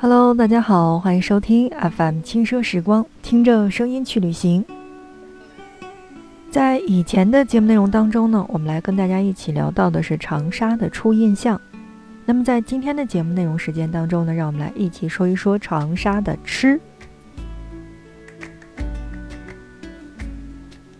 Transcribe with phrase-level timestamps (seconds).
[0.00, 4.64] Hello，大家好，欢迎收听 FM 轻奢时光，听着声音去旅行。
[6.52, 11.60] 在以前的节目内容当中呢，我们来跟大家一起聊到的是长沙的初印象。
[12.24, 16.80] 那么在今天的节目内容时间当中呢，让我们来一起说一说长沙的吃。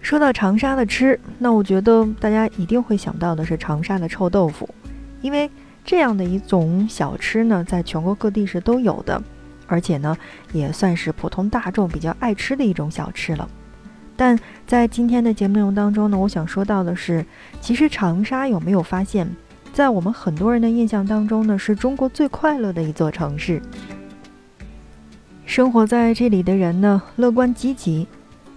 [0.03, 4.69] 说到长沙的吃，那我觉得大家一定会想到的是长沙的臭豆腐，
[5.21, 5.49] 因为。
[5.89, 9.23] 这样的一种小吃呢，在全国各地是都有的，
[9.67, 10.15] 而且呢，
[10.53, 13.49] 也算是普通大众比较爱吃的一种小吃了。
[14.15, 17.25] 但在今天的节目内容当中呢，我想说到的是，
[17.63, 19.35] 其实长沙有没有发现，
[19.73, 23.63] 在我们很多人的印象当中呢，是中国最快乐的一座城市。
[25.47, 28.07] 生活在这里的人呢，乐观积极，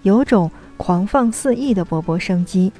[0.01, 2.73] 有种狂放肆意的勃勃生机，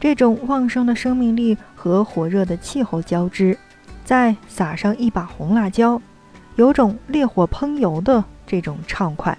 [0.00, 3.56] 这种旺盛的生命力和火热的气候交织。
[4.06, 6.00] 再撒上一把红辣椒，
[6.54, 9.36] 有种烈火烹油的这种畅快。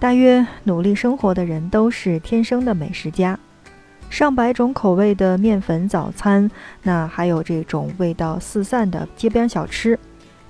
[0.00, 3.38] 大约努力生活的人都是天生的美食家，
[4.08, 6.50] 上百种口味的面粉早餐，
[6.82, 9.96] 那还有这种味道四散的街边小吃，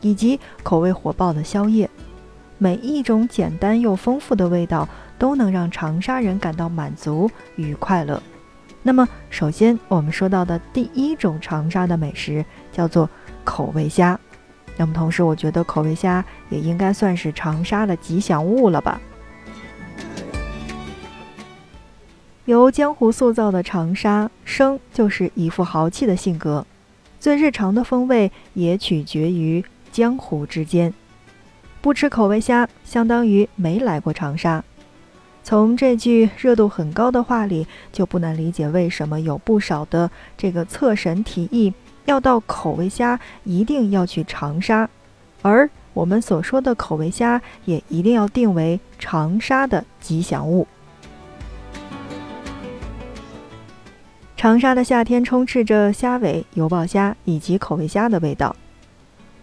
[0.01, 1.91] 以及口味火爆的宵夜，
[2.57, 8.23] 每一种简单又丰富的味道都能让长沙人感到满足与快乐。
[8.83, 13.09] 那么，首先我们说到的第一种长沙的美食叫做
[13.45, 14.19] 口味虾。
[14.77, 19.01] 那么，同时我觉得口味虾也应该算是长沙的吉祥物了吧？
[22.47, 26.67] 由江湖塑造的长沙，生就是一副豪气的性格，
[27.21, 30.93] 最日常的风味也取决于江湖之间。
[31.83, 34.65] 不吃口味虾，相当于没来过长沙。
[35.43, 41.73] 从这句热度很高的话里，就不难理解为什么有不少的这个侧神提议，
[42.05, 44.89] 要到口味虾一定要去长沙，
[45.43, 50.69] 而我们所说的口味虾也一定要定为长沙的吉祥物。
[54.37, 58.55] 长沙的夏天充斥着虾尾、油爆虾以及口味虾的味道。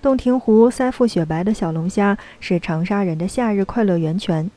[0.02, 4.50] 洞庭湖三副雪白的小龙虾是长沙人的夏日快乐源泉。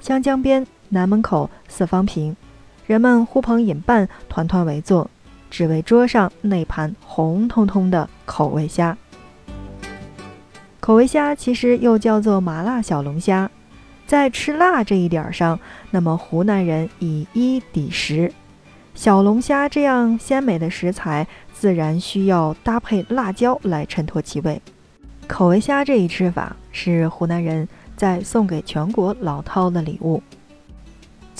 [0.00, 0.66] 湘江边。
[0.90, 2.36] 南门口四方坪，
[2.86, 5.08] 人们呼朋引伴，团团围坐，
[5.50, 8.96] 只为桌上那盘红彤彤的口味虾。
[10.80, 13.50] 口味虾其实又叫做麻辣小龙虾，
[14.06, 15.58] 在吃辣这一点上，
[15.90, 18.32] 那么湖南人以一抵十。
[18.94, 24.60] 小龙虾这样鲜美的食材，自然需要搭配辣椒来衬托其味。
[25.28, 30.20] 口味虾这一吃法，是湖南人在送给全国老饕的礼物。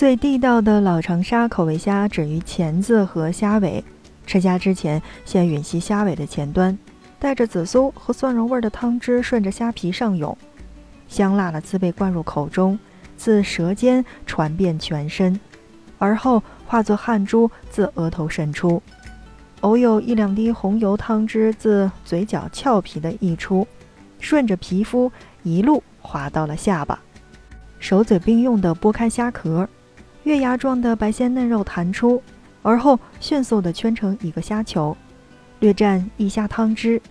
[0.00, 3.84] 最地道的老长沙口味虾，止于钳子和虾尾。
[4.26, 6.78] 吃虾之前，先吮吸虾尾的前端，
[7.18, 10.34] 带着紫苏和蒜蓉味的汤汁顺着虾皮上涌，
[11.06, 12.78] 香辣的滋味灌入口中，
[13.18, 15.38] 自舌尖传遍全身，
[15.98, 18.82] 而后化作汗珠自额头渗出，
[19.60, 23.68] 偶有一两滴红油汤汁自嘴角俏皮的溢出，
[24.18, 25.12] 顺着皮肤
[25.42, 26.98] 一路滑到了下巴，
[27.78, 29.68] 手嘴并用地剥开虾壳。
[30.30, 32.22] 月牙状的白鲜嫩肉弹出，
[32.62, 34.96] 而后迅速地圈成一个虾球，
[35.58, 37.02] 略蘸一虾汤汁，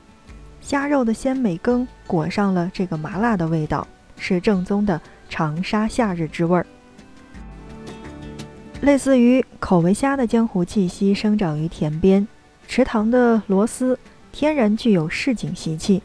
[0.61, 3.85] 虾肉的鲜美羹裹上了这个麻辣的味道，
[4.15, 6.65] 是正宗的长沙夏日之味儿。
[8.79, 12.25] 类似于口味虾的江湖气息生长于田边，
[12.69, 13.99] 池塘的螺丝
[14.31, 16.01] 天然具有市井习气，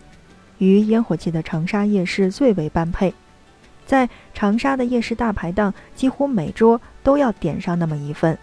[0.59, 3.15] 与烟火气的长沙夜市最为般配。
[3.87, 8.37] 在长沙的夜市大排档，几乎每桌都要点上那么一份。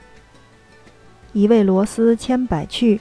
[1.34, 3.00] 一味螺丝千百去，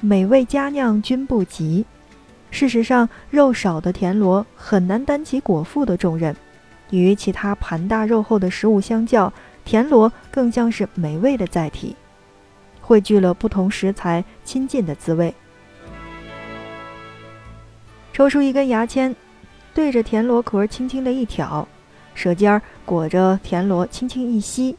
[0.00, 1.84] 美味佳酿君不及。
[2.50, 6.36] 事实上，肉少的田螺很难担起果腹的重任。
[6.90, 9.32] 与其他盘大肉厚的食物相较，
[9.64, 11.96] 田螺更像是美味的载体，
[12.82, 15.34] 汇聚了不同食材亲近的滋味。
[18.12, 19.16] 抽出一根牙签。
[19.74, 21.66] 对着田螺壳轻轻的一挑，
[22.14, 24.76] 舌尖儿裹着田螺轻轻一吸，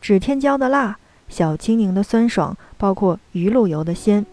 [0.00, 0.98] 指天椒的辣，
[1.28, 4.26] 小青柠的酸爽，包括鱼露油的鲜，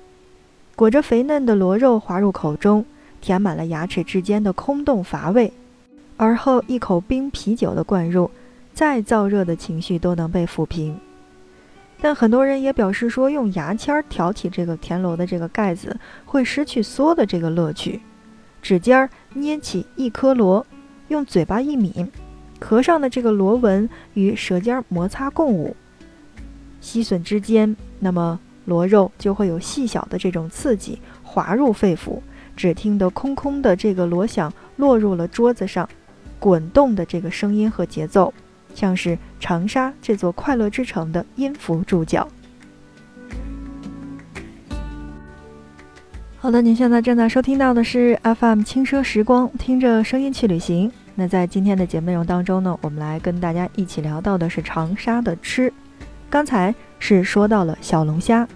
[0.75, 2.85] 裹着肥嫩的螺肉滑入口中，
[3.21, 5.53] 填满了牙齿之间的空洞乏味。
[6.17, 8.29] 而后一口冰啤酒的灌入，
[8.73, 10.99] 再燥热的情绪都能被抚平。
[12.01, 18.01] 但很多人也表示说，用牙签挑起这个田螺的这个盖子，会失去嗦的这个乐趣。
[18.61, 20.65] 指尖儿捏起一颗螺，
[21.07, 22.07] 用嘴巴一抿，
[22.59, 25.75] 壳上的这个螺纹与舌尖摩擦共舞，
[26.81, 32.19] 吸吮之间，那么螺肉就会有细小的这种刺激滑入肺腑，
[32.55, 35.87] 只听得空空的这个锣响落入了桌子上，
[36.37, 38.33] 滚动的这个声音和节奏，
[38.75, 42.27] 像是长沙这座快乐之城的音符注脚。
[46.41, 50.89] 好的，您现在正在收听到的是 FM 轻奢时光，听着声音去旅行。
[51.13, 55.71] 那在今天的节目内容当中呢，我们来跟大家一起聊到的是长沙的吃。
[56.29, 58.47] 刚才是说到了小龙虾，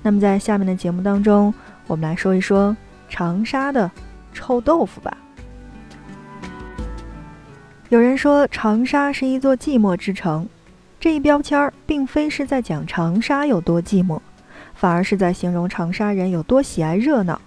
[0.00, 1.52] 那么在下面的节目当中，
[1.86, 2.74] 我们来说一说
[3.10, 3.90] 长沙的
[4.32, 5.14] 臭豆腐吧。
[7.90, 10.48] 有人说长沙是一座寂寞之城，
[10.98, 14.18] 这一标签儿并非是在讲长沙有多寂寞。
[14.80, 17.40] 反而是在形容长沙人有多喜爱热闹，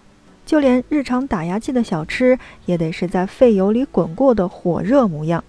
[0.46, 5.42] 就连日常打牙祭的小吃也得是在沸油里滚过的火热模样。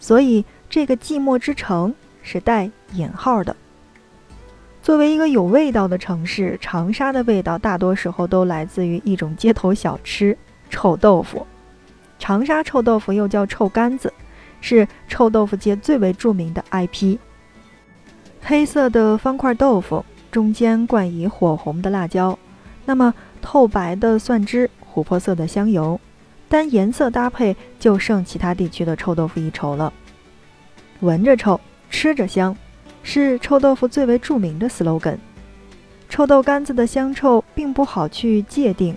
[0.00, 3.54] 所以，这个寂寞之城是带引号的。
[4.82, 10.34] 作为一个有味道的城市，长沙的味道大多时候都来自于一种街头小吃——
[10.70, 11.46] 臭豆腐。
[12.18, 14.10] 长沙臭豆腐又叫臭干子，
[14.62, 17.18] 是臭豆腐界最为著名的 IP。
[18.40, 20.02] 黑色的方块豆腐。
[20.32, 22.36] 中间灌以火红的辣椒，
[22.86, 23.12] 那么
[23.42, 26.00] 透白的蒜汁、琥珀色的香油，
[26.48, 29.92] 单颜色搭配就胜其他地区的臭豆腐一筹了。
[31.00, 32.56] 闻着臭，吃着香，
[33.02, 35.18] 是臭豆腐最为著名的 slogan。
[36.08, 38.96] 臭豆干子的香臭并不好去界定，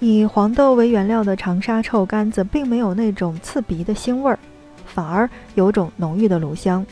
[0.00, 4.38] 以黄豆为原料的长沙臭干子并没有那种刺鼻的腥味儿，
[4.84, 6.84] 反而有种浓郁的卤香。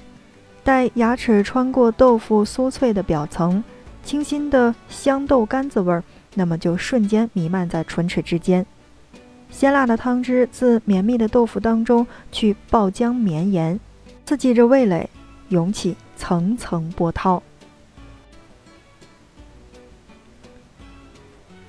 [0.69, 3.65] 待牙齿穿过豆腐酥脆的表层，
[4.03, 6.05] 清新的香豆干子味儿，
[6.35, 8.67] 那么就瞬间弥漫在唇齿之间。
[9.49, 13.81] 鲜辣的汤汁自绵密的豆腐当中去爆浆绵延，
[14.27, 15.09] 刺激着味蕾，
[15.49, 17.43] 涌起层层波涛。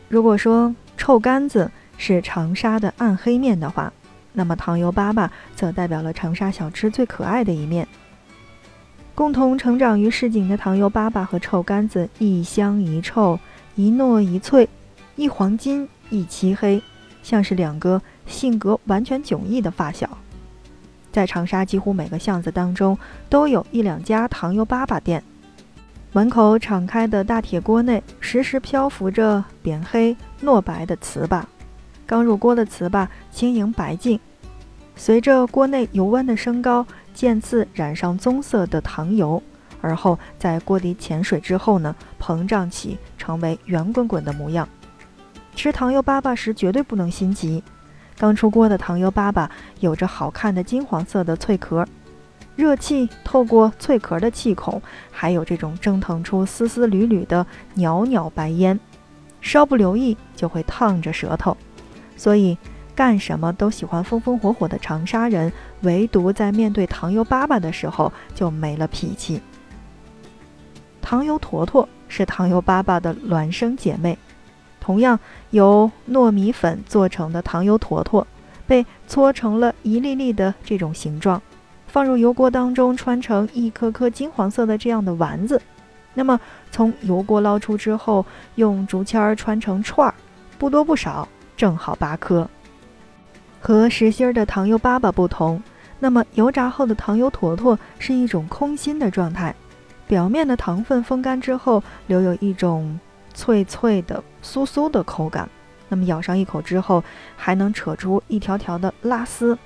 [0.09, 3.93] 如果说臭干子是长沙的暗黑面的话，
[4.33, 7.87] 那么糖油粑粑则代表了长沙小吃最可爱的一面。
[9.19, 13.37] 共同成长于市井的糖油粑粑和臭干子，一香一臭，
[13.75, 14.65] 一糯一脆，
[15.17, 16.81] 一黄金一漆黑，
[17.21, 20.09] 像是两个性格完全迥异的发小。
[21.11, 25.21] 在长沙，几乎每个巷子当中都有一两家糖油粑粑店，
[26.13, 31.43] 门口敞开的大铁锅内时时漂浮着扁黑糯白的糍粑，
[32.05, 34.17] 刚入锅的糍粑轻盈白净，
[34.95, 36.87] 随着锅内油温的升高。
[37.19, 39.43] 渐次染上棕色的糖油，
[39.81, 44.65] 而后在锅底潜水之后呢，膨胀起，成为圆滚滚的模样。
[45.53, 47.61] 吃糖油粑粑时绝对不能心急，
[48.17, 49.49] 刚出锅的糖油粑粑
[49.81, 51.85] 有着好看的金黄色的脆壳，
[52.55, 54.81] 热气透过脆壳的气孔，
[55.11, 57.45] 还有这种蒸腾出丝丝缕缕的
[57.75, 58.79] 袅袅白烟，
[59.41, 61.57] 稍不留意就会烫着舌头，
[62.15, 62.57] 所以。
[62.99, 65.53] 干什么都喜欢风风火火的长沙人，
[65.83, 69.41] 唯独在面对糖油粑粑的时候就没了脾气。
[71.01, 74.17] 糖油坨坨是糖油粑粑的孪生姐妹，
[74.81, 75.17] 同样
[75.51, 78.27] 由糯米粉做成的糖油坨坨，
[78.67, 81.41] 被搓成了一粒粒的这种形状，
[81.87, 85.61] 放入油锅当中，穿成一颗颗金黄色的这样的丸子。
[86.13, 86.37] 那么
[86.69, 90.13] 从油锅捞出之后，用竹签儿穿成串儿，
[90.57, 92.45] 不多不少，正好八颗。
[93.59, 95.61] 和实心儿的糖油粑粑不同，
[95.99, 99.53] 那么油炸后的糖油坨坨是一种空心的状态，
[100.07, 102.99] 表面的糖分风干之后，留有一种
[103.33, 105.49] 脆脆的、酥酥的口感。
[105.89, 107.03] 那么咬上一口之后，
[107.35, 109.57] 还能扯出一条条的拉丝，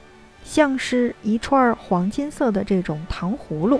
[0.43, 3.79] 像是一串黄金色的这种糖葫芦。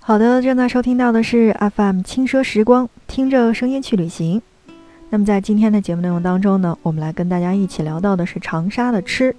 [0.00, 4.42] 好的，正在收听到的是 FM 轻奢时光，听着声音去旅行。
[5.14, 9.32] 那么在今天的节目内容当中呢，我们来跟大家一起聊到的是长沙的吃。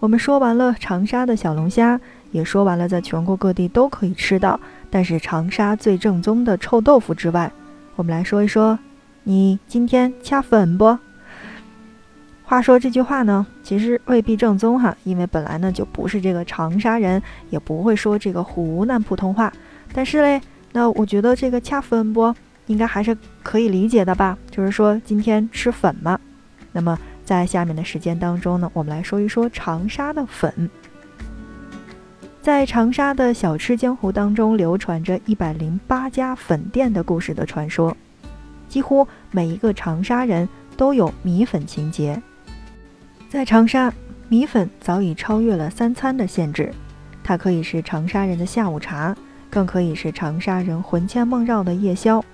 [0.00, 2.00] 我们说完了长沙的小龙虾，
[2.30, 7.52] 也说完了在全国各地都可以吃到，但是长沙最正宗的臭豆腐之外，
[7.96, 8.78] 我们来说一说，
[9.24, 10.96] 你今天恰粉不？
[12.44, 19.52] 话说这句话呢，其实未必正宗哈，因为本来呢就不是这个长沙人，也不会说这个湖南普通话。
[19.92, 20.40] 但是嘞，
[20.72, 22.34] 那我觉得这个恰粉不？
[22.66, 26.18] 应该还是可以理解的吧，就是说今天吃粉嘛。
[26.72, 30.70] 那么在下面的时间当中呢，我们来说一说长沙的粉。
[32.42, 37.96] 在长沙的小吃江湖当中，流传着一百零八家粉店的故事的传说，
[38.68, 42.22] 几乎每一个长沙人都有米粉情节。
[43.28, 43.92] 在长沙，
[44.28, 46.72] 米粉早已超越了三餐的限制，
[47.24, 49.16] 它可以是长沙人的下午茶，
[49.50, 52.24] 更可以是长沙人魂牵梦绕的夜宵。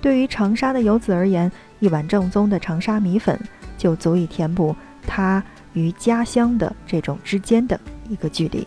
[0.00, 1.50] 对于长沙的游子而言，
[1.80, 3.38] 一碗正宗的长沙米粉
[3.76, 4.74] 就足以填补
[5.06, 7.78] 他与家乡的这种之间的
[8.08, 8.66] 一个距离。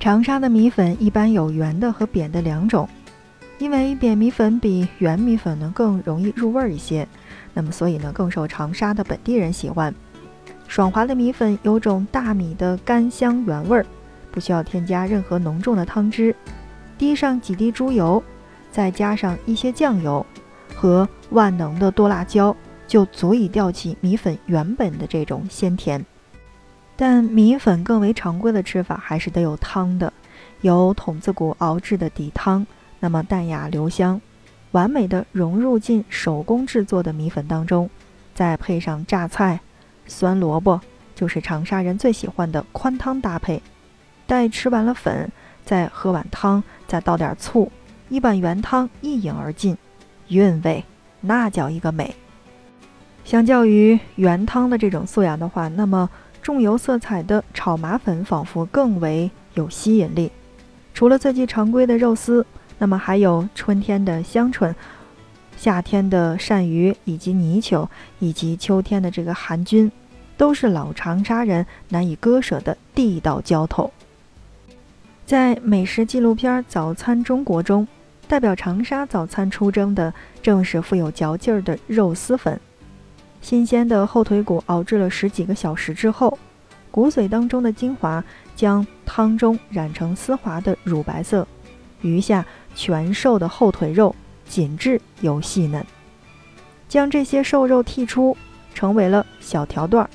[0.00, 2.88] 长沙的米粉一般有圆的和扁的两种，
[3.58, 7.06] 因为扁米粉比圆米粉呢更容易入味儿一些，
[7.54, 9.94] 那么所以呢更受长沙的本地人喜欢。
[10.68, 13.86] 爽滑的米粉有种大米的干香原味儿，
[14.30, 16.34] 不需要添加任何浓重的汤汁，
[16.98, 18.22] 滴上几滴猪油，
[18.74, 20.26] 再加上一些酱油
[20.74, 22.56] 和万能的剁辣椒，
[22.88, 26.04] 就足以吊起米粉原本的这种鲜甜。
[26.96, 30.12] 但米粉更为常规的吃法还是得有汤的，
[30.62, 32.66] 由筒子骨熬制的底汤，
[32.98, 34.20] 那么淡雅留香，
[34.72, 37.88] 完美的融入进手工制作的米粉当中，
[38.34, 39.60] 再配上榨菜、
[40.08, 40.80] 酸萝卜，
[41.14, 43.62] 就是长沙人最喜欢的宽汤搭配。
[44.26, 45.30] 待吃完了粉，
[45.64, 47.70] 再喝碗汤，再倒点醋，
[48.14, 49.76] 一碗原汤一饮而尽，
[50.28, 50.84] 韵味
[51.20, 52.14] 那叫一个美。
[53.24, 56.08] 相较于原汤的这种素养的话，那么。
[56.44, 60.30] 重油色彩的炒麻粉仿佛更为有吸引力。
[60.92, 62.44] 除了最具常规的肉丝，
[62.76, 64.76] 那么还有春天的香椿、
[65.56, 69.90] 夏天的鳝鱼以及泥鳅，以及秋天的这个寒菌，
[70.36, 73.90] 都是老长沙人难以割舍的地道浇头。
[75.24, 77.88] 在美食纪录片《早餐中国》中，
[78.26, 80.12] 代表长沙早餐出征的
[80.42, 82.58] 正是富有嚼劲儿的肉丝粉。
[83.40, 86.38] 新鲜的后腿骨熬制了十几个小时之后，
[86.90, 88.24] 骨髓当中的精华
[88.56, 91.46] 将汤中染成丝滑的乳白色，
[92.00, 94.14] 余下全瘦的后腿肉
[94.48, 95.84] 紧致又细嫩。
[96.88, 98.36] 将这些瘦肉剔出，
[98.74, 100.10] 成为了小条段儿。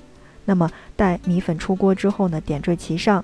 [0.46, 3.24] 那么待米粉出锅之后呢，点缀其上，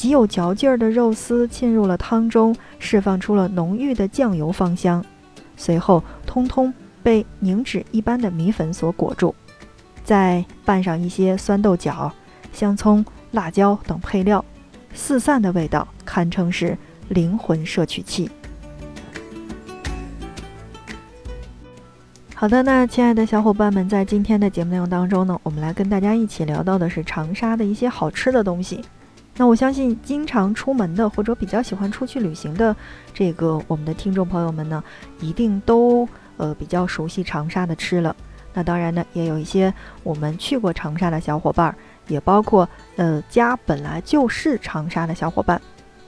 [0.00, 5.04] 极有嚼劲儿的肉丝浸入了汤中，释放出了浓郁的酱油芳香。
[5.58, 6.72] 随后，通通。
[7.02, 9.34] 被凝脂一般的米粉所裹住，
[10.02, 12.10] 再拌上一些酸豆角、
[12.50, 14.42] 香葱、辣椒等配料，
[14.94, 16.76] 四散的味道堪称是
[17.08, 18.30] 灵魂摄取器。
[22.34, 28.82] 好的，那亲爱的小伙伴们，在今天的节目内容当中呢，我们来跟大家一起聊到的是长沙的一些好吃的东西。
[29.36, 32.74] 那我相信，经常出门的或者比较喜欢出去旅行的
[33.14, 34.82] 这个我们的听众朋友们呢，
[35.20, 36.08] 一定都。
[36.36, 38.16] 呃，比较熟悉长沙的吃了，
[38.54, 39.70] 那当然呢，也有一些
[40.02, 41.76] 我们去过长沙的小伙伴，
[42.08, 45.60] 也包括呃家本来就是长沙的小伙伴。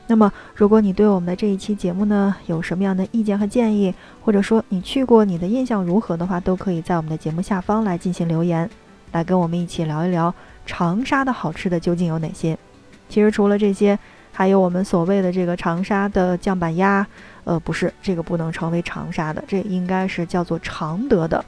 [0.06, 8.70] 那么，如果你对我们的这一期节目呢有什么样的意见和建议，或者说你去过，你的印象如何的话，都可以在我们的节目下方来进行留言，
[9.12, 12.58] 来跟我们一起聊一聊长沙的好吃的究竟有哪些。
[13.12, 13.98] 其实除了这些，
[14.32, 17.06] 还有我们所谓的这个长沙的酱板鸭。
[17.44, 21.44] 呃，不是，这个不能成为长沙的，这应该是叫做常德的，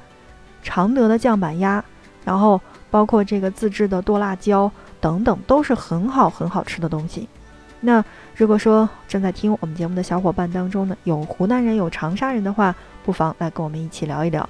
[0.63, 1.83] 常德的酱板鸭，
[2.25, 7.29] 然后包括这个自制的剁辣椒等等，都是很好很好吃的东西。
[7.81, 8.05] 那
[8.35, 14.47] 如果说正在听我们节目的小伙伴当中呢，有湖南人，有长沙人的话，不妨来跟我们一起聊一聊。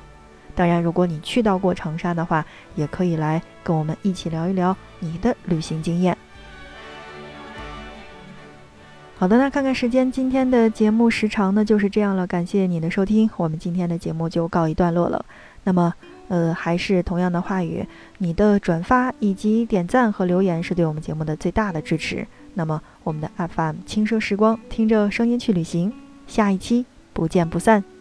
[0.54, 2.42] 当然，如果你去到过长沙的话，
[2.74, 6.16] 也可以来跟我们一起聊一聊你的旅行经验。
[9.16, 12.26] 好的，那看看时间，今天的节目时长呢就是这样了。
[12.26, 15.24] 感谢你的收听，我们今天的节目就告一段落了。
[15.62, 15.94] 那么，
[16.28, 17.86] 呃，还是同样的话语，
[18.18, 22.26] 你的转发以及点赞和留言是对我们节目的最大的支持。
[22.54, 25.92] 那么，我们的 FM 轻奢时光，听着声音去旅行，
[26.26, 27.93] 下一期不见不散。